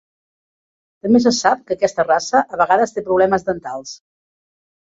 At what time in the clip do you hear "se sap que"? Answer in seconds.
1.25-1.77